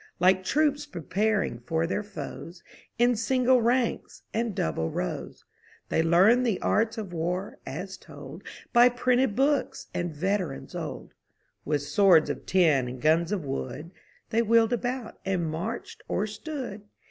Like 0.19 0.43
troops 0.43 0.87
preparing 0.87 1.59
for 1.59 1.85
their 1.85 2.01
foes, 2.01 2.63
In 2.97 3.15
single 3.15 3.61
ranks 3.61 4.23
and 4.33 4.55
double 4.55 4.89
rows. 4.89 5.45
They 5.89 6.01
learned 6.01 6.43
the 6.43 6.59
arts 6.59 6.97
of 6.97 7.13
war, 7.13 7.59
as 7.67 7.97
told 7.97 8.41
By 8.73 8.89
printed 8.89 9.35
books 9.35 9.89
and 9.93 10.11
veterans 10.11 10.73
old; 10.73 11.13
With 11.65 11.83
swords 11.83 12.31
of 12.31 12.47
tin 12.47 12.87
and 12.87 12.99
guns 12.99 13.31
of 13.31 13.45
wood. 13.45 13.91
They 14.31 14.41
wheeled 14.41 14.73
about, 14.73 15.19
and 15.23 15.45
marched 15.45 16.01
or 16.07 16.25
stood. 16.25 16.81